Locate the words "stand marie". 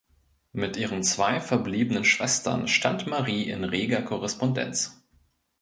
2.67-3.47